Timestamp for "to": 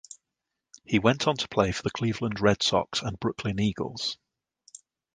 1.37-1.47